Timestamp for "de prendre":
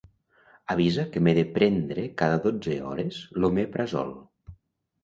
1.39-2.07